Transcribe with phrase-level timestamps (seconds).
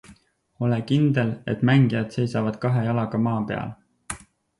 [0.67, 3.71] Olen kindel, et mängijad seisavad kahe jalaga maa peal.